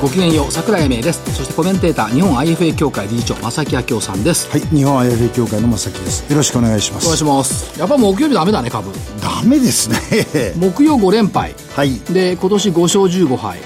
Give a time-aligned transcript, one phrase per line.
[0.00, 6.30] ごきげんよう桜井英明ですそしてコメンテーター日本 IFA 協会理事長正木明夫さんですはい、日本 IFA 協会の正木です。
[6.30, 7.06] よろしくお願いします。
[7.06, 10.54] お願いしますやっぱ木曜日ダメだね株ダメですね。
[10.56, 11.98] 木曜5連敗はい。
[12.12, 13.58] で今年5勝15敗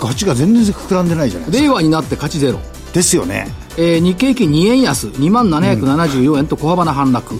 [0.00, 1.68] 勝ちが全然膨らんでないじゃないですか。
[1.68, 2.58] 令和になって勝ちゼロ
[2.92, 3.46] ですよね。
[3.80, 7.36] えー日経平均2円安、2万774円と小幅な反落、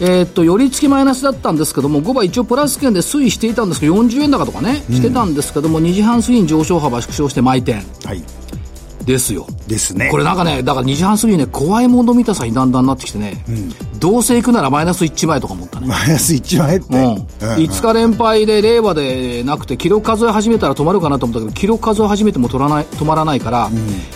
[0.00, 8.22] えーっと寄り付きマイナスだったんですけども、5番一応プラス圏で推移していたんですけど、40円高とかね、してたんですけども、2時半過ぎに上昇幅縮小して毎点はい。
[9.06, 9.46] ですよ。
[9.66, 10.08] ですね。
[10.10, 13.42] これなんかね、だから2時半過ぎにね、怖いもの見たさにだんだんなってきてね、
[13.98, 15.86] どうせ行くならマイナス1枚とか思ったね。
[15.86, 16.94] マイナス1万円って。
[16.94, 17.18] うん、うん
[17.58, 23.70] 5日連敗で令和でなくて記録数え始めたら止まるかなと思ったけど記録数え始めても取らない止まらないから、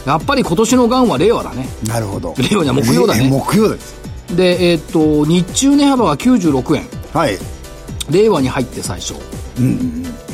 [0.06, 2.34] やっぱり今年のがんは令和だねなるほど。
[2.38, 3.94] 令和には木曜だねえ木曜です。
[4.36, 7.38] でえーっと日中値幅が96円はい。
[8.10, 9.14] 令和に入って最初、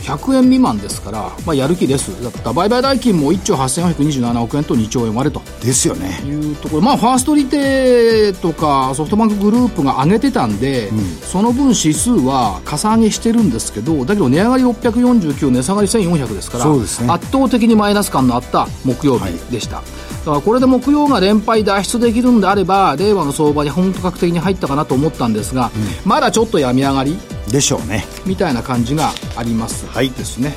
[0.09, 2.23] 100円未満ですから、まあ、やる気です。
[2.23, 5.43] だった売買代金も1兆8427億円と2兆円割れと。
[5.61, 6.23] ですよね。
[6.25, 6.83] いうところ。
[6.83, 10.91] まあファーストリテとかソフトバンクグループが上げてたんで、
[11.23, 16.81] その分指数はかさ上げしてるんですけどだけど値上がり649値下がり1400ですからね。
[17.09, 19.83] 圧倒的にマイナス感のあった木曜日でした、
[20.29, 25.71] だからこれで木曜が連敗脱出できるんであれば令和の相場に本格的に入ったかなと思ったんですが、
[26.05, 27.17] まだちょっと病み上がり
[27.51, 28.05] でしょうね。
[28.27, 30.55] みたいな感じがあります、はいですね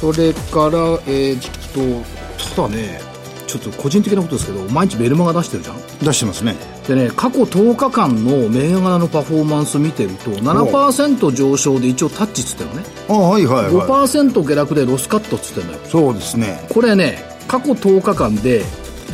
[0.00, 2.04] それからえーっ
[2.46, 3.00] とただね
[3.48, 6.54] ちょっと個人的なことですけど毎日ベルマが出してるじゃん出してますね。
[6.86, 15.88] でね過去10日間の銘柄のパフォーマンス見てると7%上昇で一応タッチっつってるのねあはいはいは5%下落でロスカットっつってんのよい。
[15.88, 16.64] そうですね。
[16.72, 18.62] これね過去10日間で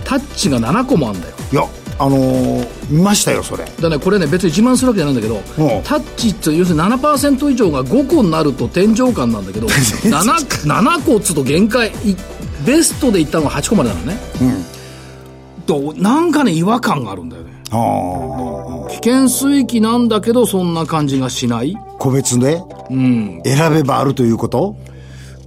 [0.08, 1.34] タッチが7個もあんだよ。
[1.52, 1.62] いや、
[1.98, 3.64] あのー見ましたよ、それ。
[3.80, 5.80] だねこれね別に自慢するわけじゃないんだけどう。
[5.80, 9.72] んタッチって要するに7%以上が5個になると天井感なんだけど 7,
[10.66, 11.88] 7個っつうと限界。
[12.04, 12.16] い
[12.64, 14.18] ベストでいったのが8個までなのね。
[15.66, 17.52] となんかね違和感があるんだよね。
[17.70, 17.76] あ
[18.86, 18.88] あ。
[18.90, 21.76] 危険水域なんだけどそんな感じがしない。
[21.98, 23.42] 個別でうん。
[23.44, 24.76] 選べばあるということ？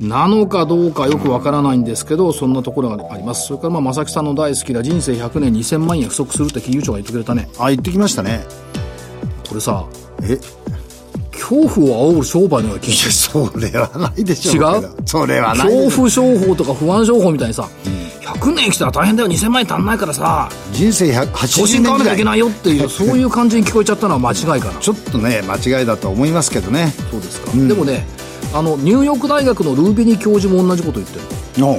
[0.02, 3.48] なのかどうかよくわからないんですけど、そんなところがあります。
[3.48, 7.48] それから、まあ、正木さんの大好きな人生100年2000万円不足するって金融庁が言ってくれたね。
[7.60, 8.44] あ、言ってきましたね。
[9.48, 9.86] これさ、
[10.24, 10.40] え？
[11.32, 14.82] 恐怖を煽る商売のような気がいや、すそれはないでしょう。
[14.82, 14.90] 違う？
[15.06, 15.60] それはる。
[15.60, 17.68] ないで恐怖商法とか不安商法みたいにさ、
[18.22, 24.80] 100年来たら大変だよ、2000万円足んないからさ、人生投180資に買わなきゃいいけないよっていう、 そういう感じに聞こえちゃったのは間違いかな。
[24.80, 27.52] ちょっとね間違いだと思いますけどねそうですか。
[27.52, 28.08] でもね、
[28.54, 31.66] あの、ニューヨーク大学のルービニ教授も同じこと言ってる。
[31.66, 31.76] お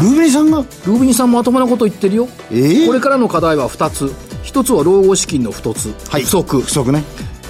[0.00, 0.58] ルーベニさんが？
[0.58, 2.28] ルービニさんもまともなこと言ってるよ。
[2.50, 4.12] ええこれからの課題は2つ。
[4.42, 6.60] 1つは老後資金の不突、はい不足。
[6.60, 7.04] 不足ね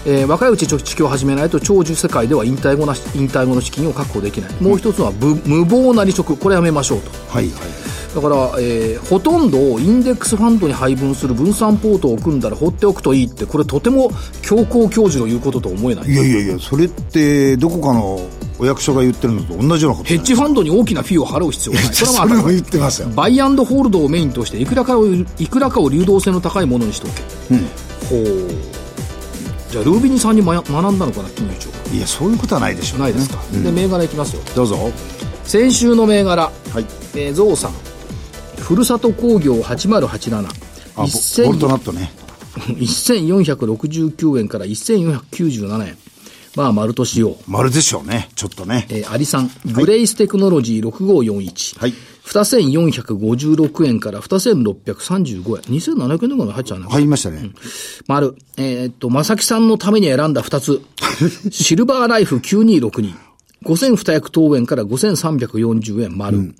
[0.06, 6.36] えー若いうち貯蓄を始めないと長寿世界では引退後なし引退後の資金を確保できない、もう一つは無無謀な利息。
[6.36, 7.10] これやめましょうと。
[7.28, 8.14] はいはい。
[8.14, 14.10] だから、えーほとんどをインデックスファンドに配分する分散ポートを組んだら放っておくといいってこれとても
[14.42, 16.10] 強行教授の言うことと思えない。
[16.10, 18.20] いやいやいやそれってどこかの
[18.58, 21.90] お役所が言ってるのと同じようなことヘッジファンドに大きなフィーを払う必要がない。
[21.94, 23.08] それは言ってますよ。
[23.14, 27.22] バイアンドホールドをメインとしていくらかをいくらかを流動性の高いものにしておけ、
[28.08, 28.73] ほう
[29.74, 31.68] じゃあルービニさんにま学んだのかな金融庁。
[31.92, 33.06] いやそういうことはないでしょうね。
[33.06, 34.42] ないですか、で銘柄いきますよ。
[34.54, 34.92] どうぞ。
[35.42, 36.52] 先週の銘柄、はい。
[37.16, 37.72] えー、ゾウさん。
[38.56, 40.46] ふるさと工業8087
[40.96, 42.12] あボボルトナットね。
[42.54, 45.98] 1469円から1497円
[46.56, 51.80] まあ丸としよう丸でしょうねちょっとねえー、アリさん、グレイステクノロジー6541。
[51.80, 51.94] はい
[52.24, 55.78] 2456円から2635円。
[55.78, 56.86] 2700円ぐらい入っちゃうね。
[56.88, 57.50] 入りましたね、
[58.08, 58.34] 丸。
[58.56, 60.80] えーっと、まさきさんのために選んだ2つ。
[61.52, 63.14] シルバーライフ9262。
[63.64, 66.54] 5200等円から5340円丸。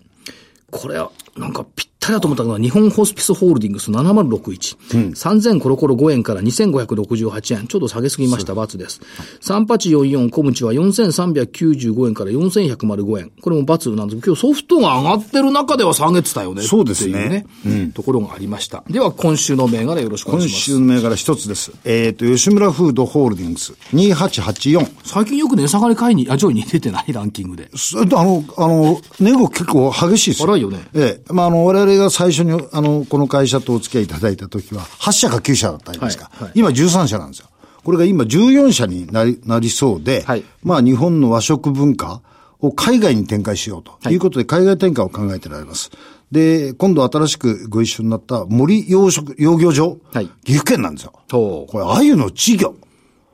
[0.70, 4.76] これは、なんかぴったと思ったのが、日本ホスピスホールディングス7061。
[5.12, 7.66] 3000コロコロ5円から2568円。
[7.66, 9.00] ちょっと下げすぎました、×です。
[9.40, 13.30] 3844コムチは4395円から4105円。
[13.40, 16.62] これも×なんですけど、今日ソフトが上がってる中では下げてたよね。
[16.62, 17.92] そうですねっていうね。
[17.94, 18.84] ところがありました。
[18.88, 20.64] では、今週の銘柄よろしくお願い今します。
[20.64, 21.72] 週の銘柄一つです。
[21.84, 24.88] えっ、と、吉村フードホールディングス2884。
[25.04, 27.70] 最近よく値下がり会に、あ、上位に出てないランキングで。
[27.74, 30.48] そあの、あの、値動き結構激しいですよ。
[30.48, 31.32] 荒いよねええ。
[31.32, 36.24] まあ、あの、我々が最初に、あの、この会社とお付き合いいただいた時は、8社か9社だったんですか。
[36.24, 37.48] はいはい今13社なんですよ。
[37.84, 42.22] これが今14社になりなりそうで、はいまあ日本の和食文化
[42.60, 45.90] を海外に展開しようということで、海外展開を考えてられます。
[46.32, 51.12] で、今度新しくご一緒になった森養殖、養魚場、はい岐阜県なんですよ。
[51.28, 52.74] と、これ、鮎の稚魚。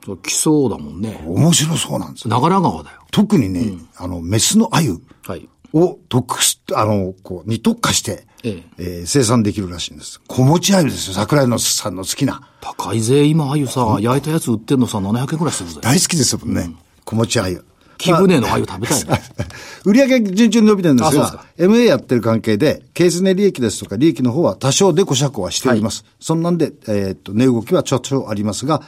[0.03, 1.21] そう来そうだもんね。
[1.27, 2.31] 面白そうなんですよ。
[2.31, 3.01] 長良川だよ。
[3.11, 5.47] 特にね、あの、メスの鮎はい。
[5.73, 10.21] を特す、あの、こう、に特化して、ええー生産できるらしいんです。
[10.27, 11.13] 小持鮎ですよ。
[11.13, 12.41] 桜井のさんの好きな。
[12.61, 15.79] 高いぜ、今、あゆさ、焼いたやつ売ってんのさ、700円くらいするぜ。
[15.81, 16.73] 大好きですもんね。
[17.05, 17.61] 小持鮎。
[18.01, 19.21] 木舟のあゆ食べたいね。
[19.85, 26.03] 売上順調に伸びてるんですが、MA やってる関係で、経常利益ですとか利益の方は多少でこしゃこはしております。
[26.19, 28.81] そんなんで、えーっと、値動きはちょっとありますが、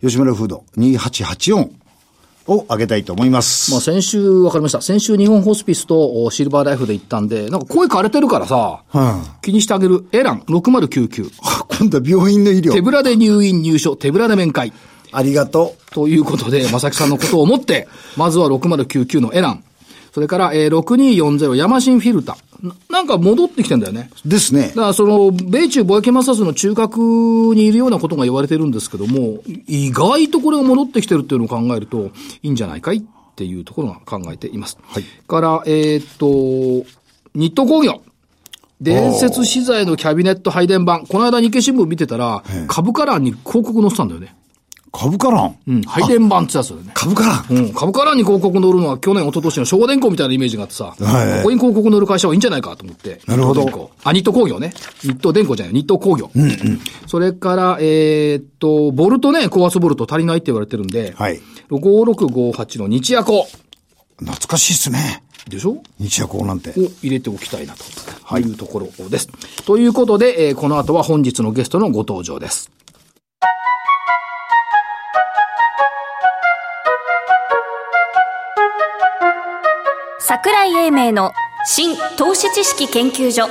[0.00, 1.68] 吉村フード2884
[2.50, 3.70] を上げたいと思います。
[3.70, 4.82] まあ先週分かりました。
[4.82, 8.82] 先週日本ホスピスとおシルバーライフで行ったんで、なんか声枯れてるからさ、
[9.40, 10.06] 気にしてあげる。
[10.12, 11.30] エラン6099。
[11.42, 12.72] あ今度は病院の医療。
[12.72, 14.72] 手ぶらで入院入所、手ぶらで面会。
[15.12, 19.64] ありがとということで、正木さんのことを思って、まずは6099のエラン。
[20.12, 22.49] それから、えー、6240ヤマシンフィルター。
[22.62, 24.10] ななんか戻ってきてんだよね。
[24.24, 24.28] う。
[24.28, 24.74] ですねだ。
[24.74, 32.10] からその、米中貿易摩擦の中核にいるようなことが言われてるんですけども、意外とこれが戻ってきてるっていうのを考えると、
[32.42, 33.02] いいんじゃないかいっ
[33.36, 34.78] ていうところが考えています。
[34.82, 36.86] はいから、えーっと、
[37.34, 38.02] 日東工業。
[38.80, 41.06] 伝説資材のキャビネット配電盤。
[41.06, 44.34] この間日経新聞見てたら、株価欄に広告載ってたんだよね。
[44.92, 45.56] 株価欄。
[45.68, 46.90] うん、配電盤ってやつだよね。
[46.94, 47.58] 株価欄。
[47.58, 53.20] うん、株価欄に広告載るのは去年、一昨年の昭和電工みたいなイメージがあってさ、はいここに広告載る会社はいいんじゃないかと思って。
[53.26, 54.72] なるほどあ、日東工業ね。
[55.00, 56.30] 日東電工じゃない、日東工業。
[57.06, 61.40] それから、えーっと、ボルトね、高圧ボルト足りないって言われてるんで、はい。
[61.70, 63.46] 5658の日夜工。
[64.18, 65.22] 懐かしいですね。
[65.48, 65.78] でしょ？
[65.98, 66.70] 日夜行なんて。
[66.70, 69.28] を入れておきたいなというところです。
[69.64, 72.70] ということで、えーこの後は本日のゲストのご登場です。
[80.32, 81.32] 桜井英明の
[81.66, 83.48] 新投資知識研究所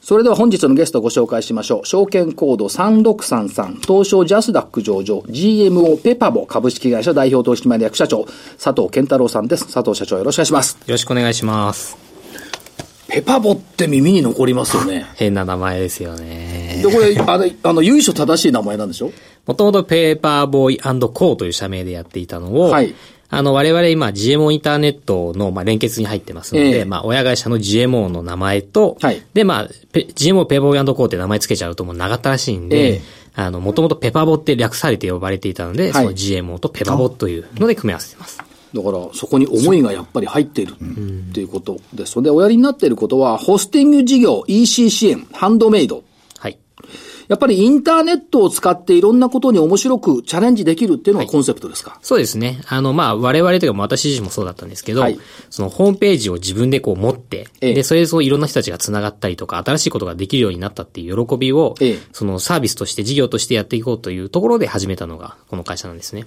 [0.00, 1.86] それでは本日のゲストをご紹介しましょう。
[1.86, 8.26] 証券コード3633、東証ジャスダック上場、GMO ペパボ株式会社代表取締役社長、
[8.60, 9.72] 佐藤健太郎さんです。
[9.72, 10.74] 佐藤社長よろしくお願いします。
[10.74, 12.11] よろしくお願いします。
[13.12, 15.06] ペパボって耳に残りますよね。
[15.16, 16.80] 変な名前ですよね。
[16.82, 19.12] で、これ、あの、あの、由緒正しい名前なんでしょ？
[19.46, 22.94] もともとペーパーボーイコーという社名でやっていたのを、はい
[23.28, 33.00] あの、我々今 GMO インターネットの、まあ、連結に入ってますので、ええまあ、親会社の GMO の名前と、はいで、まあ、ペ GMO ペーパーボーイコーって名前つけちゃうともう長ったらしいんで、ええ
[33.34, 38.38] あの、もともとペパボって略されて呼ばれていたので、はいその GMO とペパボというので組み合わせています。
[38.74, 46.04] だから、そこに思いがやっぱり入っているっていうことですので、おやりになっていることは、ホスティング事業、EC 支援、ハンドメイド。
[46.38, 46.58] はい。
[47.28, 52.60] やっぱりインターネットを使っていろんなことに面白くチャレンジできるっていうのがコンセプトですか、そうですね。
[52.68, 55.18] あの、まあ、我々というか、まあ私自身もそうだったんですけど、はい
[55.50, 66.24] そのホームページを自分でこう持って、ええで、それでそういろんな人たちが繋がったりとか、新しいことができるようになったっていう喜びを、ええそのサービスとして事業としてやっていこうというところで始めたのが、この会社なんですね。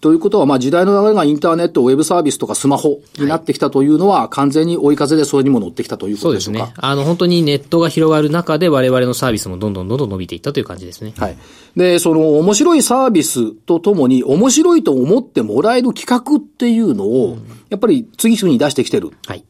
[0.00, 6.66] ということは、まあ時代の流れがインターネット、ウェブサービスとかスマホになってきたというのは、完全に追い風でそれにも乗ってきたというこそうでとですしょうか？
[6.66, 6.74] ね。
[6.78, 11.14] あの、本当にネットが広がる中で我々のサービスもどんどんどんどん伸びていったという感じですね。
[11.16, 11.36] はい。
[11.76, 19.10] で、その面白いサービスとともに、面白いと思ってもらえる企画っていうのを、やっぱり次々に出してきてる。
[19.26, 19.44] はい。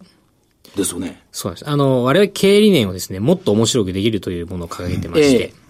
[0.76, 1.22] ですよね。
[1.32, 1.70] そうなんです。
[1.70, 5.62] あの、我々経営理念をですね、もっと面白くできるというものを掲げてまして、ええ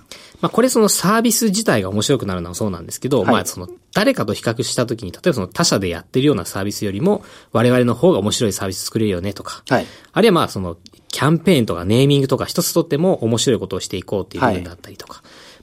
[0.42, 3.32] まあこれそのサービス自体が面白くなるのはそうなんですけど、はい。
[3.32, 9.86] まあその誰かと比較したときに、例えばその他社でやってるようなサービスよりも、我々の方が面白いサービス作れるよねとか、はい。
[10.12, 10.76] あるいはまあその
[11.08, 15.22] キャンペーンとかネーミングとか一つとっても面白いことをしていこうっていう部分だったりとか、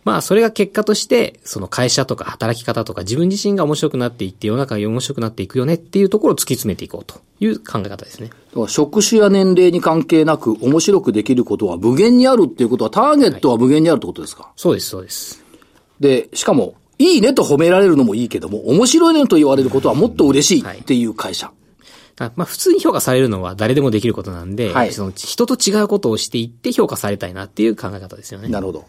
[0.10, 8.30] まあそれが結果として、その会社とか働き方とか自分自身が面白くなっていって世の中が面白くなっていくよねっていうところを突き詰めていこうという考え方ですね。
[8.30, 15.44] だから職種や年齢に関係なく面白くできることは無限にあるっていうことはターゲットは無限にあるってことですか、そうです、そうです。
[16.00, 21.52] で、しかも、いいねと褒められるのもいいけども、面白いねと言われることはもっと嬉しいっていう会社。
[22.20, 28.50] あまあ普通に評価されるのは誰でもできることなんで、はいその人と違うことをしていって評価されたいなっていう考え方ですよね。
[28.50, 28.86] なるほど。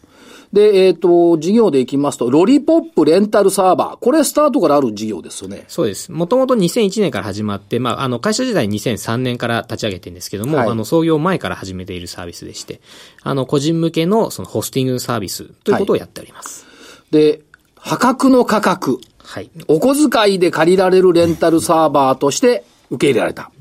[0.53, 3.97] で、えっ、と、事業でいきますと、ロリポップレンタルサーバー。
[3.99, 5.65] これスタートからある事業ですよね。
[5.69, 6.11] そうです。
[6.11, 12.81] もともと2001年から始まって、まあ、あの、会社時代2003年から立ち上げてるんですけども、はいあの、創業前から始めているサービスでして、
[13.23, 16.67] あの、個人向けのそのホスティングサービスということをやっております。
[17.13, 17.43] で、
[17.77, 18.99] 破格の価格。
[19.23, 19.51] はい。
[19.69, 23.53] お小遣いで借りられるレンタルサーバーとして受け入れられた。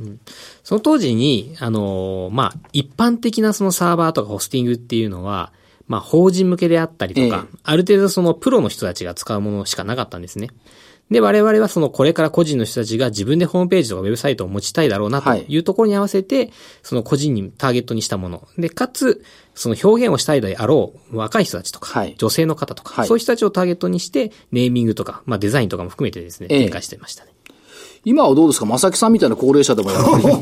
[0.64, 5.52] その当時に、あの、まあ、一般的なそのサーバーとかホスティングっていうのは、
[5.90, 10.50] まあ、法人向けであったりとか、ええある程度そのプロの人たちが使うものしかなかったんですね。
[11.10, 16.52] で、我々はそのこれから個人の人たちが自分でホームページとかウェブサイトを持ちたいだろうなとはいいうところに合わせて、
[16.84, 18.48] その個人にターゲットにしたもの。
[18.60, 19.24] で、かつ、
[19.56, 27.32] その表現をしたいであろう若い人たちとか、はい女性の方とか、はいそういう人たちをターゲットにして、ネーミングとか、まあデザインとかも含めてですね、ええ展開してましたね。
[28.06, 28.66] 今はどうですか？
[28.66, 30.40] 正木さんみたいな高齢者でもやっぱり、ほ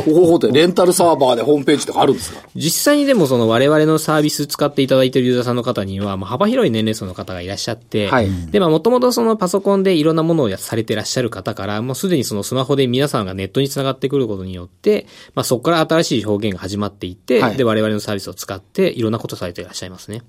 [0.00, 2.48] ほほってレンタルサーバーでホームページとかあるんですか？
[2.54, 8.28] 実際にでもその我々のサービス使っていただいているユーザーさんの方には、まあ、幅広い年齢層の方がいらっしゃって、はい。
[8.50, 17.56] で、まあ、もともとそのパソコンでいろんなものをされてらっしゃる方から、もうすでにそのスマホで皆さんがネットにつながってくることによって、まあ、そこから新しい表現が始まっていって、はい。
[17.56, 20.22] で、我々のサービスを使っていろんなことされていらっしゃいますね。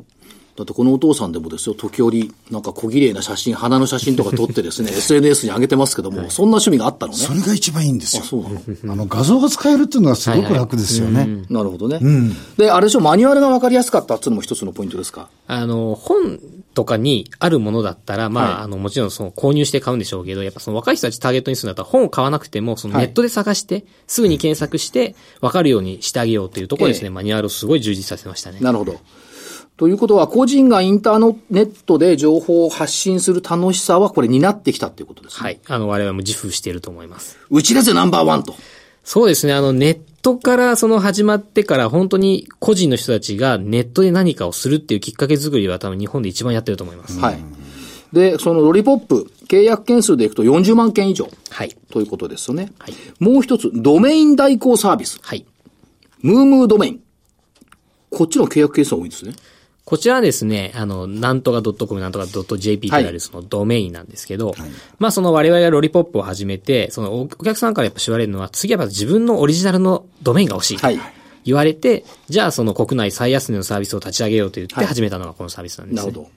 [0.57, 7.17] だってこのお父さんでもですよ、時折、なんか小綺麗な写真、花の写真とか撮ってですね、 SNS に上げてますけども、そんな趣味があったのね。
[7.19, 8.23] それが一番いいんですよ。
[8.23, 8.93] そうなの？
[8.93, 11.45] あの、画像が使えるっていうのはすごく楽ですよね。
[11.51, 11.99] なるほどね。
[12.57, 15.29] で、あれでしょ、マニュアルがわかりやすかったっていうのも一つのポイントですか？
[15.45, 16.39] あの、本
[16.73, 28.59] とかにあるものだったら、まあ、はいあの、もちろんその購入して買うんでしょうけど、やっぱその若い人たちターゲットにするんだったら本を買わなくても、そのネットで探して、すぐに検索して、わかるようにしてあげようというところですね、ええマニュアルをすごい充実させましたね。
[28.59, 28.99] なるほど。
[29.77, 35.43] ということは、個人がインターネットで情報を発信する楽しさはこれになってきたっていうことですね。
[35.43, 35.60] はい。
[35.67, 37.38] あの、我々も自負していると思います。
[37.51, 38.55] うちだぜナンバーワンと。
[39.03, 39.53] そうですね。
[39.53, 47.19] あの、ネットからその始まってから、本当に個人の人たちがネットで何かをするっていうきっかけ作りは多分日本で一番やってると思います。
[47.19, 47.38] はい。
[48.12, 51.69] で、そのロリポップ、契約件数でいくと40万件以上はい。
[51.91, 52.72] ということですよね。
[52.79, 55.19] はいもう一つ、ドメイン代行サービス。
[55.22, 55.46] はい。
[56.22, 57.00] ムームードメイン。
[58.10, 59.34] こっちの契約件数が多いんですね。
[59.88, 64.53] こちらはですね、あの、なんとか .com、なんとか .jp とはい言われるそのドメインなんですけど、
[65.00, 70.77] まあその我々がロリポップを始めて、そのおお客さんからやっぱ言われるのは、次は自分のオリジナルのドメインが欲しい。
[70.77, 71.00] はい
[71.46, 76.12] 言われて、じゃあその国内最安値のサービスを立ち上げようと言ってはい始めたのがこのサービスなんですね。
[76.12, 76.29] なるほ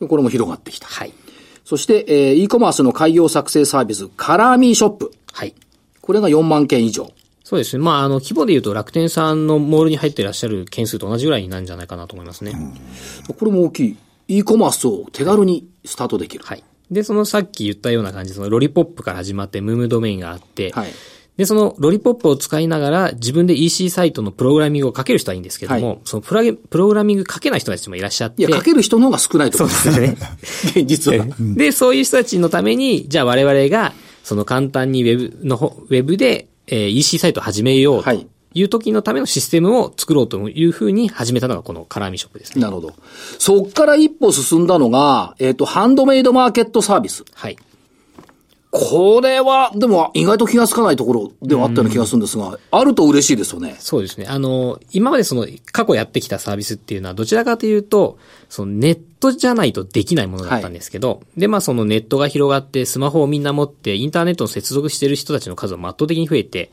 [0.00, 0.06] ど。
[0.06, 0.86] これも広がってきた。
[0.86, 1.14] はい。
[1.64, 5.12] そして、えー、e コマースの開業作成サービス、カラーミーショップ。
[5.32, 5.54] はい。
[6.02, 7.10] これが4万件以上。
[7.50, 7.82] そうですね。
[7.82, 12.52] まあ、あの、規模で言うと楽天さんのモールに入っていらっしゃる件数と同じぐらいになるんじゃないかなと思いますね。
[13.26, 13.96] これも大きい。
[14.28, 16.44] e コマースを手軽にスタートできる。
[16.44, 16.62] はい。
[16.92, 20.92] で、そのさっき言ったような感じ、そのロリポップから始まってムームドメインがあって、はい。
[21.38, 28.44] で、そのロリポップを使いながら自分で EC サイトのプログラミングをかける人はいいんですけども、はいそのプラゲプログラミングかけない人たちもいらっしゃって。
[28.44, 30.16] いや、かける人の方が少ないと思うんですね。
[30.82, 31.26] 現 実は。
[31.56, 33.92] で、そういう人たちのために、じゃあ我々が、
[34.22, 42.62] その簡単にウェブのほ、ウェブで、えー EC サイトを始めようとはいいう時のためのシステムを作ろうというふうに始めたのがこのカラーミショップですね。
[42.62, 42.94] なるほど。
[43.38, 47.24] そっから一歩進んだのが、えっ、と、ハンドメイドマーケットサービス。
[47.32, 47.56] はい。
[48.72, 53.76] これは、でも意外と気がつかないところではあったような気がするんですが、あると嬉しいですよね。
[53.80, 54.26] そうですね。
[54.28, 66.70] あの、今までその過去やってきたサービスっていうのはどちらかというと、そのネットじゃないとできないものだったんですけど、で、まあそのネットが広がってスマホをみんな持ってインターネットの接続している人たちの数が圧倒的に増えて、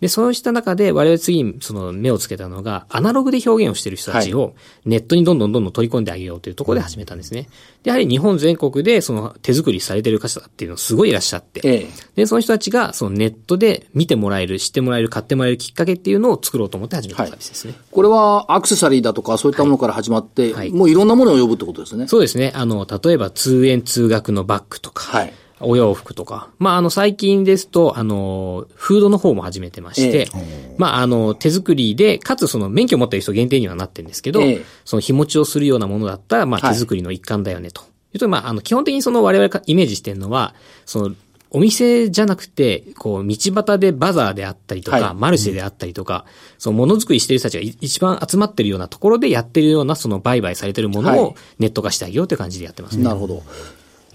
[0.00, 7.48] で、そうした中で我々次にその目をつけたのが、アナログで表現をしている人たちをネットにどんどんどんどん取り込んであげようというところで始めたんですね。
[7.82, 11.88] で、やはり日本全国でその手作りされている方っていうのすごいいらっしゃって、ええ。
[12.14, 17.74] で、その人たちが、そのネットで見てもらえる、知ってもらえる、買ってもらえるきっかけっていうのを作ろうと思って始めたサービスですね。
[17.90, 22.06] これはアクセサリーだとかそういったものから始まって、はいもういろんなものを呼ぶってことですね。
[22.06, 22.52] そうですね。
[22.54, 26.48] あの、例えば通園通学のバッグとか、はいお洋服とか。
[26.58, 30.28] まあ、あの、最近ですと、あの、フードの方も始めてまして、
[30.76, 37.82] まあ、あの、手作りで、かつその免許を持っている人限定にはなってるんですけど、ええその日持ちをするようなものだったら、まあ、はい手作りの一環だよねと。
[37.82, 41.14] いうと、まあ、あの、基本的にその我々がイメージしてるのは、その、
[41.50, 46.26] お店じゃなくて、こう、道端でバザーであったりとか、はいマルシェであったりとか、
[46.58, 53.04] そのものづくりしている人たちがい一番集まってるようなところでやってるような、その売買されてるものはいをネット化してあげようという感じでやってますね。
[53.04, 53.42] なるほど。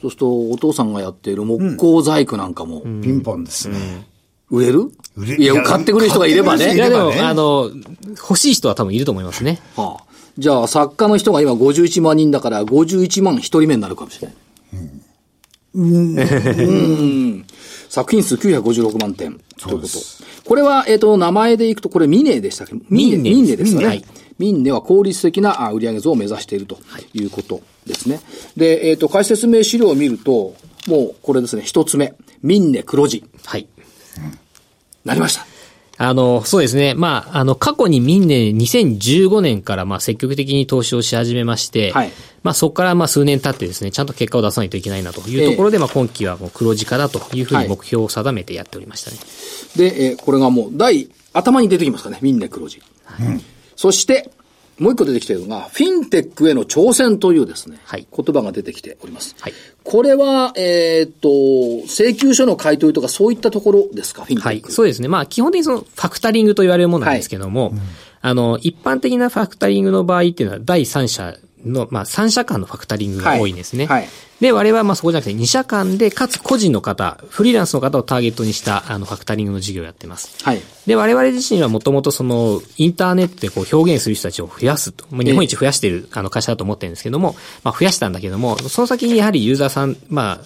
[0.02, 3.78] そうすると、お父さんがやっている木工細工なんかも、ピンポンですね。
[4.50, 4.92] 売れる？
[5.16, 6.74] 売れいや、買ってくれる人がいればね。
[6.74, 7.70] いや、でも、あの、
[8.18, 9.62] 欲しい人は多分いると思いますね。
[9.76, 10.04] はあ、
[10.38, 14.38] じゃあ、作家の人が今51万人だから、51万1人目になるかもしれない。
[15.74, 17.46] うん。
[17.90, 19.40] 作品数956万点。
[19.60, 19.98] ということ。
[20.46, 22.74] これは、えっ、と、名前でいくと、これミネでしたっけ？
[22.90, 23.88] ミネ、ミネミネですよね。
[23.88, 24.04] はい
[24.42, 26.80] ミンネは効率的なあ売上増を目指していると
[27.14, 28.20] いうことですね。
[28.58, 30.56] で、えっ、と、会社説明資料を見ると、
[30.88, 32.16] もうこれですね、一つ目。
[32.42, 33.24] ミンネ黒字。
[33.46, 33.68] はい。
[35.06, 35.46] なりました。
[36.00, 36.96] あの、そうですね。
[36.96, 49.18] まあ、あの、過去にミンネ2015年から、まあ、積極的に投資をし始めまして、はいまあ、そこから、まあ、数年経ってですね、ちゃんと結果を出さないといけないなというところで、まあ、今期はもう黒字化だというふうはいに目標を定めてやっておりましたね。
[49.76, 52.18] で、えーこれがもう、第、頭に出てきますかね。
[52.22, 52.82] ミンネ黒字。
[53.82, 54.30] そして、
[54.78, 59.36] もう一個出てきているのが、フィンテックへの挑戦というですね、はい言葉が出てきております。
[59.40, 64.72] はいこれは、えーっと、請求書の回答とかそういったところですか、フィンテはいック。。
[64.72, 65.08] そうですね。
[65.08, 67.74] まあ、基本的にその、ファクタリングと言われるものなんですけども、
[68.22, 71.36] あの、一般的なファクタリングの場合っていうのは、第三者
[71.66, 73.86] の、まあ、三者間のファクタリングが多いんですね。
[73.86, 74.10] はいはい
[74.42, 80.44] で、我々はまあそこじゃなくて、二者間で、かつ個人の方、フリーランスの方をターゲットにした、あの、ファクタリングの事業をやってます。
[80.44, 80.62] はい。
[80.88, 85.06] で、我々自身はもともとその、インターネットでこう表現する人たちを増やすと。
[85.12, 90.46] まあ日本一増やしているあの会社だと思ってるんですけども、まあ増やしたんだけども、その先にやはりユーザーさん、まあ、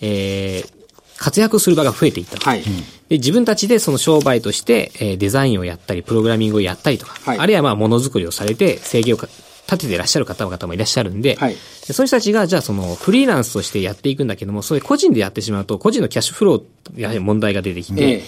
[0.00, 0.72] えー、
[1.16, 2.50] 活躍する場が増えていったと。
[2.50, 2.62] はい。
[2.62, 9.28] で、自分たちでその商売として、えーデザインをやったり、プログラミングをやったりとか、はいあるいはまあものづくりをされて、制御をか
[9.70, 11.56] 立てていらっしゃる方々もいらっしゃるんで、はい。
[11.86, 18.24] でそういう人たちが、じゃあそのフリーランスとしてやっていくんだけども、それ個人でやってしまうと、個人のキャッシュフロー、やはり問題が出てきて、ええ。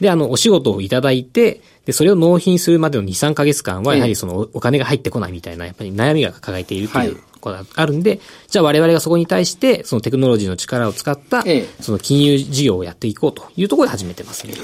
[0.00, 7.22] で、あの、お仕事をいただいて、で、それを納品するまでの2、3ヶ月間は、やはりそのおお金が入ってこないみたいな、やっぱり悩みが抱えているというはい。
[7.40, 14.46] ことがあるんで、じゃあ我々がそこに対して、そのテクノロジーの力を使ったええ、その金融事業をやっていこうというところで始めてます。
[14.46, 14.54] ね。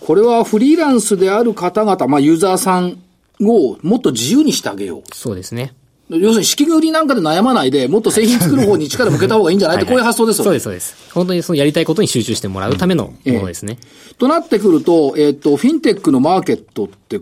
[0.00, 2.98] これはフリーランスである方々、まあユーザーさん
[3.40, 5.02] をもっと自由にしてあげよう。
[5.14, 5.74] そうですね。
[6.10, 10.44] 要するに資金繰りなんかで悩まないで、もっと製品作る方に力向けた方がいいんじゃないって、こういう発想ですよね。
[10.44, 11.12] そうです、そうです。
[11.12, 13.78] 本当にそのやりたいことに集中してもらうためのものですね。
[14.16, 17.20] となってくると、えっ、と、フィンテックのマーケットって、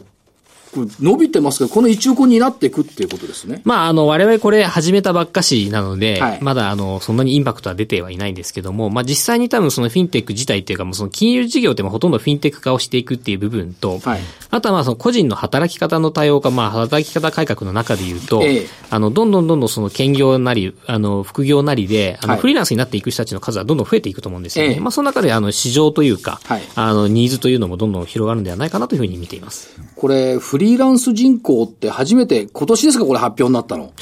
[0.77, 3.63] これ伸びてますけど、この一億になっていくっていうことですね。
[3.65, 24.75] まあ、あの、我々これ始めたばっかしなので、はいまだあの、そんなにインパクトは出てはいないんですけども、まあ実際に多分そのフィンテック自体っていうかもうその金融事業ってもうほとんどフィンテック化をしていくっていう部分と、はいあとはまあその個人の働き方の多様化、まあ働き方改革の中で言うと、ええあの、どんどんどんどんその兼業なり、あの、副業なりで、あの、はいフリーランスになっていく人たちの数はどんどん増えていくと思うんですよね。
[24.75, 29.77] ええまあその中であの、市場というか、はいあの、ニーズというのもどんどん広がるんではないかなというふうに見ています。
[29.97, 33.93] これ、フリーランス人口って初めて、今年ですかこれ発表になったの？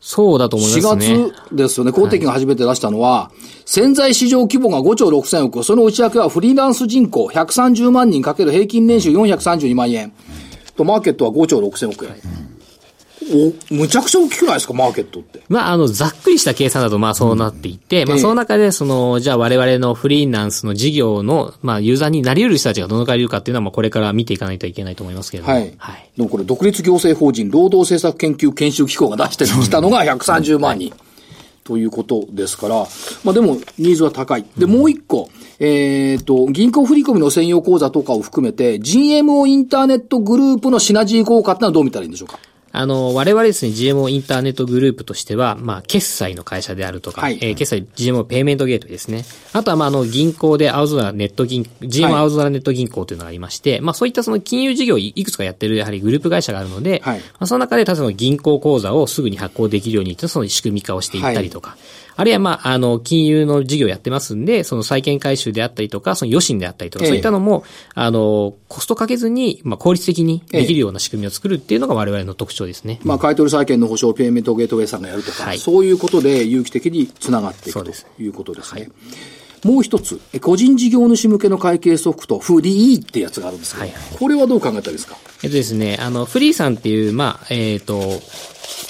[0.00, 1.06] そうだと思いますね。
[1.14, 1.92] 4月ですよね。
[1.92, 3.30] 公的が初めて出したのは、
[3.64, 5.64] 潜在市場規模が5兆6千億。
[5.64, 10.12] その内訳はフリーランス人口130万人かける平均年収432万円。
[10.76, 12.12] と、マーケットは5兆6千億円。
[13.30, 15.42] お、むちゃくちゃ大きくないですか、マーケットって。
[15.48, 25.54] まあ、あの、ざっくりした計算だと、まあ、そうなっていて、まあ、ええその中で、その、じゃあ我々のフリーランスの事業の、まあ、ユーザーになり得る人たちがどのくらいいるかっていうのは、まあ、これから見ていかないといけないと思いますけれども。
[25.54, 25.74] はい。
[25.78, 26.10] はい。
[26.16, 30.92] でもこれ、独立行政法人労働政策研究研修機構が出してきたのが130万人。
[31.64, 32.86] ということですから、
[33.24, 34.44] まあでも、ニーズは高い。
[34.58, 42.38] で、もう一個、えっ、と、銀行振込の専用口座とかを含めて、GMO インターネットグループのシナジー効果ってのはどう見たらいいんでしょうか？
[42.76, 47.38] あの、我々ですね、GMO インターネットグループとしては、まあ、決済の会社であるとか、はい。
[47.40, 49.24] えー決済 GMO ペイメントゲートですね。
[49.52, 51.86] あとは、まあ、あの、銀行で青空ネット銀、はい。
[51.86, 57.20] GMO 青空ネット銀行というのがありまして、まあ、そういったその金融事業をいくつかやってる、やはりグループ会社があるので、はい。
[57.20, 61.76] まあ、その中で、例えば銀行口座をすぐに発行できるようにと、その仕組み化をしていったりとか、
[62.16, 67.10] あるいは、まあ、あの、金融の事業をやってますんで、その債券回収であったりとか、その余震であったりとか、ええ。
[67.10, 73.00] そういったのも、あの、コストかけずに、まあ、効率的にできるような仕組みを作るっていうのが我々の特徴ですね。
[73.02, 75.58] まあ、買い取り債券の保証、ペイメントゲートウェイさんがやるとか、はい。
[75.58, 77.90] そういうことで有機的につながっていくと
[78.22, 78.88] いうことですね。
[79.64, 84.18] もう一つ、え個人事業主向けの会計ソフト、フリーってやつがあるんですけど、はいはい。
[84.18, 85.16] これはどう考えたらいいですか？
[85.42, 88.20] えっとですね、あの、フリーさんっていう、まあ、えっ、と、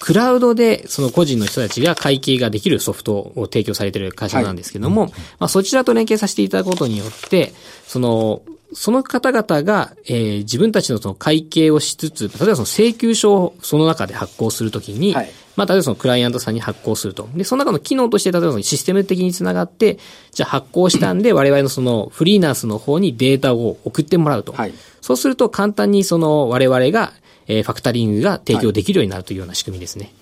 [0.01, 5.07] クラウドでその個人の人たちが会計ができるソフトを提供されている会社なんですけども、
[5.39, 7.53] まあ、そちらと連携させていただくことによって、
[7.87, 8.43] その、
[8.75, 17.29] その方々が、えー自分たちのその会計をしつつ、例えばその請求書をその中で発行するときに、はいまあ、例えばそのクライアントさんに発行すると。
[17.35, 19.99] で、その中の機能として、例えばそのシステム的につながって、
[20.33, 24.53] じゃあ発行したんで、我々のそのフリーランスの方にデータを送ってもらうと。
[24.53, 27.13] はいそうすると簡単にその我々が、
[27.47, 30.15] えーファクタリングが提供できるようになるというような仕組みですね。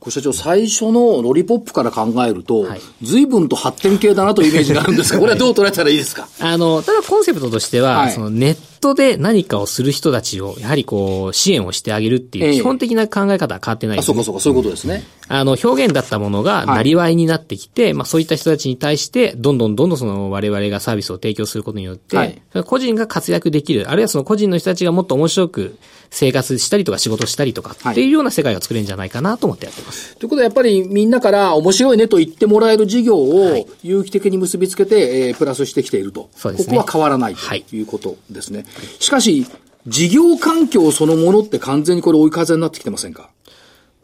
[0.00, 6.26] これ社長、最初のロリポップから考えると、はい随分と発展系だなというイメージがあるんですが、これはどう捉えたらいいですか？
[6.40, 8.60] あの、ただコンセプトとしては、はいそのネット
[8.94, 15.04] で何かをする人たちを、やはりこう、支援をしてあげるってええいう基本的な考え方は変わってないあ、ですねそうかそうか、そういうことですね。
[15.28, 25.78] あの、表現だったものが、なりわいになってきて、まあそういった人たちに対して、どんどんどんどんその我々がサービスを提供することによって、はい個人が活躍できる、あるいはその個人の人たちがもっと面白く
[26.10, 30.16] 生活したりとか仕事したりとかはいっていうような世界が作れるんじゃないかなと思ってやってます。
[30.16, 36.30] ということはやっぱりみんなから面白いねと言ってもらえる事業を有機的に結びつけて、えープラスしてきていると。
[36.34, 38.64] そうですねここは変わらないはいということですね。
[38.98, 39.46] しかし、
[39.86, 43.30] 事業環境そのものって完全にこれ追い風になってきてませんか？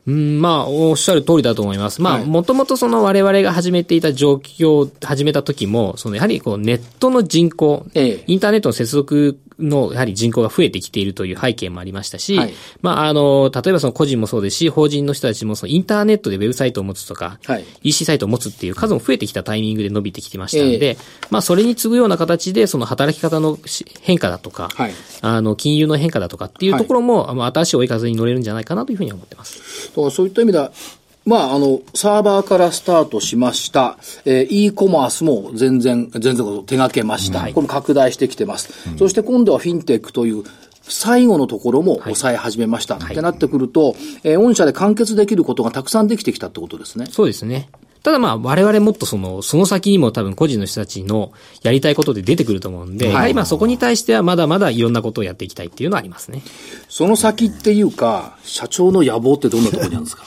[0.07, 2.03] うん、まあ、おっしゃる通りだと思います。
[2.03, 12.54] まあ、はいもともとその我々が始めていた状況を始めた時も、そのやはりこうネットの人口、ええインターネットの接続の、やはり人口が増えてきているという背景もありましたし、はい。
[12.80, 17.64] まあ、あの、例えばその個人もそうですし、法人の人たちもそのインターネットでウェブサイトを持つとか、はい。
[17.82, 20.96] EC サイトを持つっていう数も増えてきたタイミングで伸びてきてましたので、え
[21.30, 24.92] まあ、それに次ぐような形で、その働き方のし変化だとか、はい。
[25.20, 29.90] あの、金融の変化だとかっていうところも、まあ新しい追い風に乗れるんじゃないかなというふうに思ってます。
[29.92, 30.72] そういった意味では、
[31.24, 33.96] まあ、あの、サーバーからスタートしました。
[34.24, 37.40] えー e コマースも全然、全然手掛けました。
[37.40, 38.72] これも拡大してきてます。
[38.98, 40.42] そして今度はフィンテックという、
[40.82, 42.96] 最後のところも抑え始めました。
[42.96, 47.06] ってなってくると、えー御社で完結できることがたくさんできてきたってことですね。
[47.08, 47.68] そうですね。
[48.02, 51.30] ただまあ我々もっとその、その先にも多分個人の人たちの
[51.62, 56.42] やりたいことで出てくると思うんで、はいやはりまあそこに対してはまだまだいろんなことをやっていきたいっていうのはありますね。
[56.88, 60.24] その先っていうか、社長の野望ってどんなところにあるんですか？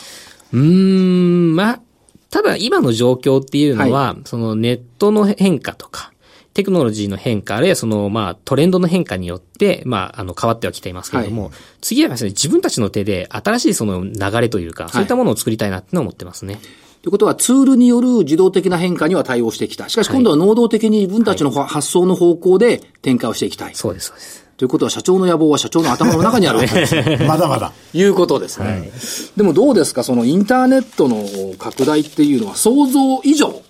[0.54, 1.82] うーん、まあ、
[2.30, 6.12] ただ今の状況っていうのは、そのネットの変化とか、
[6.56, 16.60] テクノロジーの変化、あるいはその、まあ、トレンドの変化によって、まあ、あの、変わってはきていますけれども、次はですね、自分たちの手で新しいその流れというか、そういったものを作りたいなってのは思ってますね。
[17.02, 19.90] ということは、ツールによる自動的な変化には対応してきた。
[19.90, 23.76] しかし今度は能動的に自分たちの発想の方向で展開をしていきたい。
[23.76, 24.45] そうです、そうです。
[24.58, 26.96] ということは、社長の野望は社長の頭の中にあるわけです。
[27.28, 27.74] まだまだ。
[27.94, 28.92] いうことですね。
[29.36, 31.26] でもどうですか、そのインターネットの
[31.58, 33.62] 拡大っていうのは想像以上？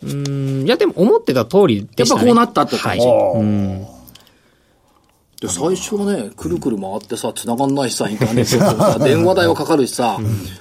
[0.00, 2.20] うん、いやでも思ってた通りでしたね。
[2.20, 3.98] やっぱこうなったって感じはい。
[5.40, 10.18] で最初はね、くるくる回ってさ、繋がんないしさ、インターネットとさ、 電話代はかかるしさ、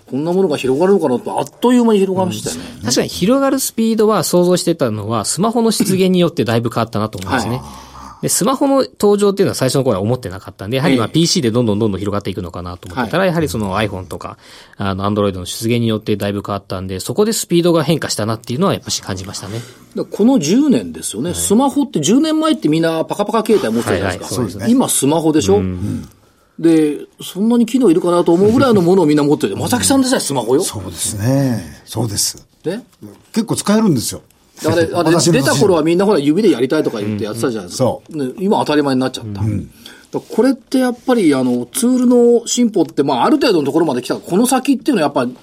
[0.10, 2.62] こんなものが広がるのかなって、あっという間に広がりましたよね。
[2.84, 7.60] 確かに広がるスピードは想像してたのは、スマホの出現によってだいぶ変わったなと思うんですね。
[8.22, 14.38] で、スマホの登場っていうのは最初の頃は思ってなかったんで、やはりまあええ PC でどんどんどんどん広がっていくのかなと思ってたら、やはりその iPhone とか、
[14.78, 19.60] あの Android の出現によってだいぶ変わったんで、そこでスピードが変化したなっていうのはやっぱし感じましたね。
[19.96, 24.36] でこの10年ですよね、スマホって10年前ってみんなパカパカ携帯持ってたじゃないですか。
[24.36, 25.62] はいはいそうですね今スマホでしょ、
[26.60, 30.64] で、そんなに機能いるかなと思うぐらいのものをみんな持ってて、まさきさんでさえスマホよ。
[30.64, 31.82] そうですね。
[31.86, 32.46] そうです。
[32.66, 32.84] ね。
[33.32, 34.22] 結構使えるんですよ。
[34.66, 37.84] あれ、あれ出た頃はみんなほら指でやりたいとか言ってやってたじゃないですか。
[37.84, 39.42] そね今当たり前になっちゃった。
[39.42, 39.48] だか
[40.14, 45.38] らこれってやっぱりあのツールの進歩って、まあある程度のところまで来たこの先っていうのはやっぱり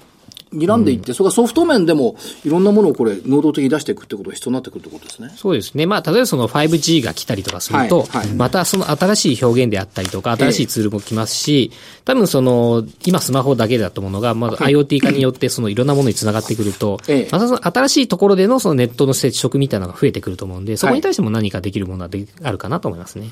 [0.55, 5.33] 睨んでいって、それからソフト面でもいろんなものをこれ能動的に出していくってことが必要になってくるってことですね。
[5.35, 5.85] そうですね。
[5.85, 11.71] まあ、例えばその 5G が来たりとかすると、はいはいまたその新しい表現であったりとか、新しいツールも来ますし、
[12.03, 23.29] 多分その、今スマホだけだったものが、まだ IoT 化によってそのいろんなものにつながってくると、ええまたその新しいところでのそのネットの接触みたいなのが増えてくると思うんで、そこに対しても何かできるものはであるかなと思いますね。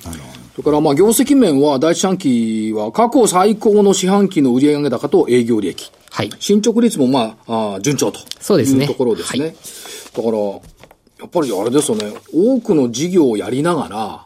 [0.56, 5.92] それからまあ業績面は第一四半期は過去最高の四半期の売上高と営業利益。
[6.14, 6.30] はい。
[6.40, 9.56] 進捗率もまあ、あー順調とそうですねいうところですね。
[10.16, 14.26] だから、やっぱりあれですよね、多くの事業をやりながら、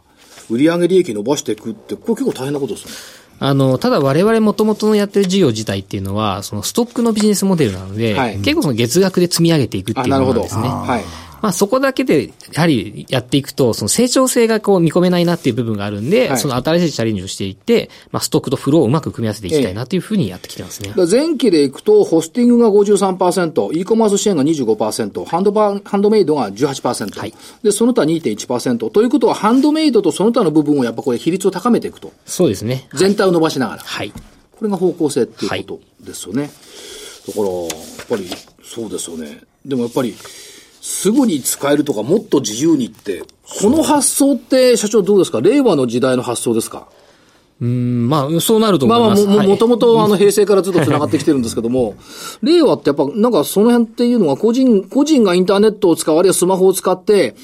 [0.49, 2.95] 売上利益伸ばしていくって、これ結構大変なことですよね。
[3.39, 10.41] あの、ただ我々元々のやってる事業自体っていうのは、そのストックのビジネスモデルなので、はい結構その月額で積み上げていくっていうあ、なるほど。
[10.43, 10.93] ものなんですね。
[10.93, 11.26] はい。
[11.41, 20.89] まあそこだけで、やはりやっていくと、その成長性がこう見込めないなっていう部分があるんで、はいその新しいチャレンジをしていって、まあストックとフローをうまく組み合わせていきたいなというふうにやってきてますね。
[20.89, 28.89] だから前期でいくと、ホスティングが53%、e コマース支援が25%、ハンドバハンドメイドが18%、はいで、その他2.1%。
[28.89, 32.11] ということは、ハンドメイドとその他の部分をやっぱこれ比率を高めていくと。
[32.25, 32.87] そうですね。
[32.93, 33.83] 全体を伸ばしながら。
[33.83, 34.11] はい。
[34.11, 36.49] これが方向性っていうことですよね。
[37.27, 37.67] だから、やっ
[38.09, 38.29] ぱり、
[38.63, 39.41] そうですよね。
[39.65, 40.15] でもやっぱり、
[40.81, 43.23] すぐに使えるとか、もっと自由にって、
[43.61, 45.41] この発想って、社長どうですか？
[45.41, 46.87] 令和の時代の発想ですか？
[47.59, 49.39] うん、まあそうなると思まあまあ、います。
[49.39, 51.95] も、もともとあの平成からずっと繋がってきてるんですけども、
[52.43, 57.35] 令和ってやっぱなんかその辺っていうのは個人、個人がインターネットを使う、あるいはスマホを使って、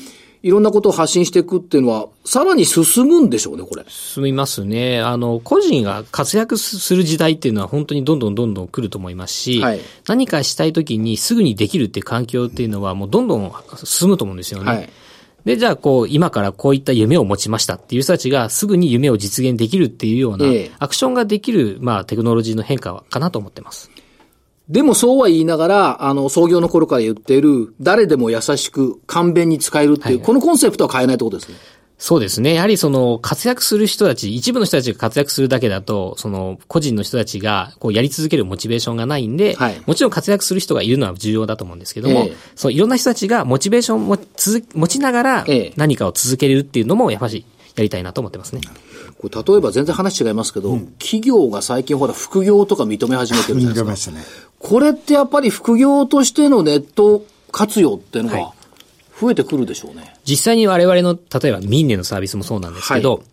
[0.44, 3.86] いろんなことを発信していくっていうのは、さらに進むんでしょうね、これ。
[3.88, 5.00] 進みますね。
[5.00, 13.54] あの、個人が活躍する時代っていうのは本当にどんどんどんどん来ると思いますし、はい何かしたいときにすぐにできるっていう環境っていうのはもうどんどん
[13.86, 14.72] 進むと思うんですよね。
[14.72, 14.90] はい
[15.46, 23.92] で、じゃあ、こう、今からこういった夢を持ちましたっていう人たちがすぐに夢を実現できるっていうようなええ、アクションができる、まあ、テクノロジーの変化かなと思ってます。
[24.74, 31.58] でもそうは言いながら、あの、創業の頃から言っている、誰でも優しく簡便に使えるっていう、このコンセプトは変えないってことですね。
[32.00, 32.56] そうですね。
[32.56, 48.62] やはりその活躍する人たち、一部の人たちが活躍するだけだと、その個人の人たちがこうやり続けるモチベーションがないんで、はいもちろん活躍する人がいるのは重要だと思うんですけども、ええそういろんな人たちがモチベーションを持ち持ちながらええ何かを続けれるっていうのもやっぱりやりたいなと思ってますね。
[49.18, 53.86] これ例えば全然話違いますけど、企業が最近ほら副業とか認め始めてるじゃないですか。
[53.92, 54.24] ましたね。
[54.64, 58.54] これってやっぱり副業としてのネット活用っていうのはは
[59.20, 60.16] 増えてくるでしょうね。
[60.24, 63.24] 実際に我々の、例えばミンネのサービスもそうなんですけど、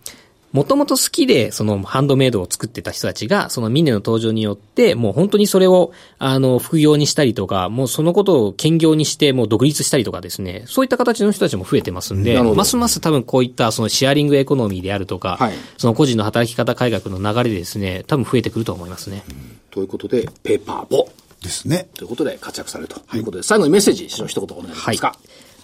[0.52, 15.52] もともと好きで、そのハンドメイドを作ってた人たちが、そのミネの登場によって、もう本当にそれを、あの、副業にしたりとか、もうそのことを兼業にして、もう独立したりとかですね、そういった形の人たちも増えてますんで、ますます多分こういったそのシェアリングエコノミーであるとか、はい。
[15.78, 19.22] その個人の働き方改革の流れでですね、多分増えてくると思いますね。
[19.70, 21.08] ということで、ペーパーボ
[21.42, 21.88] ですね。
[21.94, 25.16] ということで活躍されるということで、最後にメッセージ、師匠一言お願いしますか。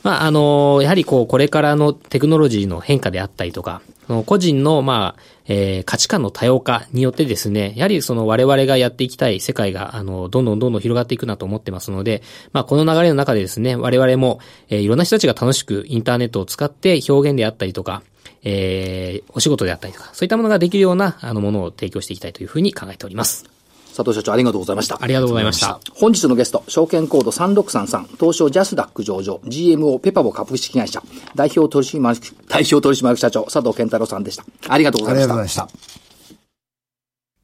[0.03, 3.83] まあ、あの、やはりこう、これからのテクノロジーの変化であったりとか、
[4.25, 14.39] 個人の、まあ、えー価値観の多様化によってですね、やはりその我々がやっていきたい世界が、あの、どんどんどんどん広がっていくなと思ってますので、まあ、この流れの中でですね、我々も、
[14.69, 18.03] えーいろんな人たちが楽しくインターネットを使って表現であったりとか、
[18.45, 23.56] えーお仕事であったりとか、そういったものができるような、あの、ものを提供していきたいというふうに考えております。
[23.97, 24.99] 佐藤社長ありがとうございました。
[25.01, 25.81] ありがとうございました。
[25.95, 31.03] 本日のゲスト、証券コード3633、東証ジャスダック上場、GMO ペパボ株式会社、
[31.35, 34.45] 代表取締役、代表取締役社長、佐藤健太郎さんでした。
[34.69, 35.45] ありがとうごあざいましたりがとうござい。
[35.45, 35.69] ました。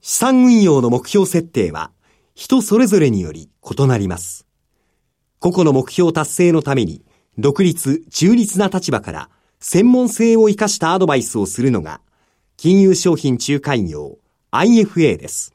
[0.03, 1.91] 資産運用の目標設定は
[2.35, 4.47] 人それぞれにより異なります。
[5.39, 7.05] 個々の目標達成のために
[7.39, 12.01] 独立、中立な立場から専門性を生かしたアドバイスをするのが
[12.57, 14.19] 金融商品仲介業
[14.51, 15.55] IFA です。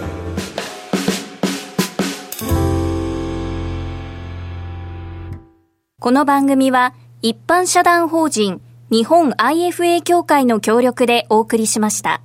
[6.01, 8.59] この番組は一般社団法人
[8.89, 12.21] 日本 IFA 協会の協力でお送りしました。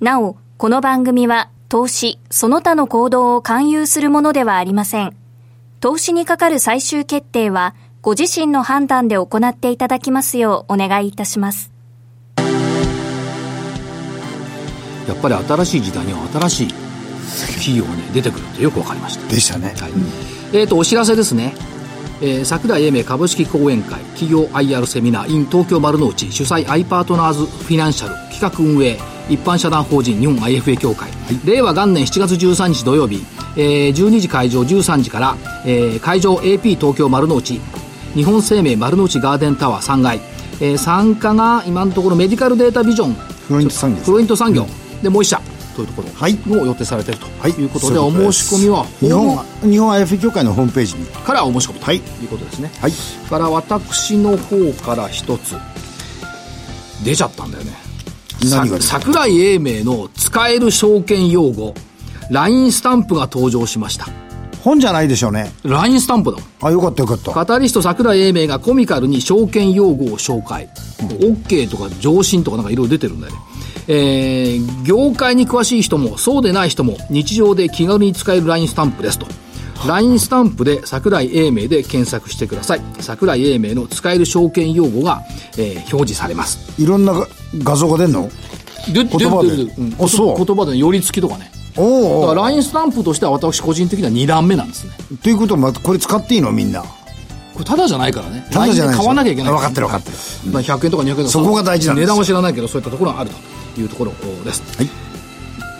[0.00, 5.14] なお、この番組は投資、その他の行動を勧誘するものではありません。
[5.80, 11.70] 投資にかかる最終決定はご自身の判断で行っていただきますようお願いいたします。
[15.06, 16.68] やっぱり新しい時代には新しい
[17.58, 19.74] 企業がね出てくるってよくわかりましたでしたね。
[19.78, 19.92] はい
[20.54, 21.54] えー、とお知らせですね、
[22.20, 28.98] えー桜井英明株式講演会企業 IR セミナー in 東京丸の内主催 i パートナーズフィナンシャル企画運営
[29.28, 31.10] 一般社団法人日本 IFA 協会、
[31.46, 33.24] 令和元年7月13日土曜日、
[33.56, 37.60] えー12時会場13時から、えー会場 AP 東京丸の内
[38.14, 40.20] 日本生命丸の内ガーデンタワー3階、
[40.60, 43.14] えー参加が今のところメディカルデータビジョン。
[43.14, 44.66] フロイント産業フロイント産業、
[45.02, 45.40] でもう一社
[45.74, 51.04] というところはいを予定されているとはいいうことで、そういお申し込みは日本日本 IFA 協会のホームページに。
[51.06, 52.70] からお申し込みとはいいうことですね。
[52.80, 52.92] はい。
[53.28, 55.56] から私の方から一つ
[57.04, 57.72] 出ちゃったんだよね。
[58.50, 59.00] 何がですか？
[59.00, 61.74] さ桜井英明の使える証券用語
[62.30, 64.06] LINE スタンプが登場しました。
[64.62, 65.52] 本じゃないでしょうね。
[65.62, 66.46] LINE スタンプだもん。
[66.62, 67.32] あ、よかったよかった。
[67.32, 70.70] カタリスト桜井英明がコミカルに証券用語を紹介。
[71.20, 73.38] OK とか上申とかなんかいろいろ出てるんだよね。
[73.86, 79.26] えー、業界に詳しい人もそうでない人も日常で気軽に使える LINE スタンプですと。
[79.86, 82.80] LINE スタンプで桜井英明で検索してください。
[83.00, 85.22] 桜井英明の使える証券用語が、
[85.58, 86.80] えー表示されます。
[86.80, 87.26] いろんなが
[87.58, 88.30] 画像が出んの？
[88.92, 91.50] で言葉でう言葉での寄り付きとかね。
[91.76, 94.92] おだおから LINE スタンプとしては私個人的には2段目なんですね。
[95.22, 96.52] ということは、まこれ使っていいの？
[96.52, 96.82] みんな。
[96.82, 98.46] これただじゃないからね。
[98.50, 99.52] ただじゃない買わなきゃいけない。
[99.52, 100.16] 分かってる分かってる。
[100.52, 103.36] まあ100円とか200円とかそこが大事なんです値段は知らないけどそういったところがあると
[103.80, 104.12] いうところ
[104.44, 104.88] ですはい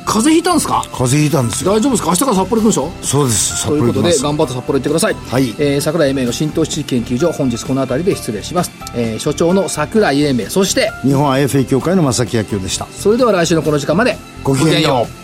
[0.07, 0.83] 風邪ひいたんですか？
[0.93, 1.73] 風邪ひいたんですよ。
[1.73, 2.09] 大丈夫ですか？
[2.11, 2.93] 明日から札幌行くんでしょ？
[3.03, 3.57] そうです。
[3.57, 4.19] 札ということで。
[4.19, 12.87] 頑張って札幌行ってください、はいえー桜井英明の新投資知識研究所本日この辺りで失礼します、えー所長の桜井英明そして日本 IFA 協会の正木明夫でした。
[12.87, 15.24] それでは来週のこの時間までごきげんよう。